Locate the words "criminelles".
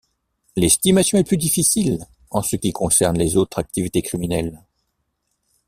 4.01-4.59